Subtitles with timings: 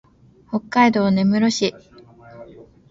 [0.49, 1.75] 北海道根室市